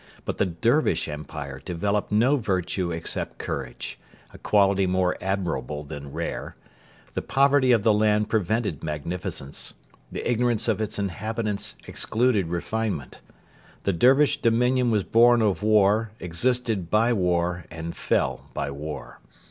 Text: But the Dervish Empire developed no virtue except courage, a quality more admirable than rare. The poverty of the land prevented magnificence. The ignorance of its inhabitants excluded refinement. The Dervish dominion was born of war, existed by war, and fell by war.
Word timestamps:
But 0.25 0.39
the 0.39 0.47
Dervish 0.47 1.07
Empire 1.07 1.61
developed 1.63 2.11
no 2.11 2.35
virtue 2.35 2.91
except 2.91 3.37
courage, 3.37 3.99
a 4.33 4.39
quality 4.39 4.87
more 4.87 5.15
admirable 5.21 5.83
than 5.83 6.11
rare. 6.11 6.55
The 7.13 7.21
poverty 7.21 7.71
of 7.71 7.83
the 7.83 7.93
land 7.93 8.27
prevented 8.27 8.83
magnificence. 8.83 9.75
The 10.11 10.27
ignorance 10.27 10.67
of 10.67 10.81
its 10.81 10.97
inhabitants 10.97 11.75
excluded 11.85 12.47
refinement. 12.47 13.19
The 13.83 13.93
Dervish 13.93 14.41
dominion 14.41 14.89
was 14.89 15.03
born 15.03 15.39
of 15.43 15.61
war, 15.61 16.09
existed 16.19 16.89
by 16.89 17.13
war, 17.13 17.65
and 17.69 17.95
fell 17.95 18.49
by 18.55 18.71
war. 18.71 19.19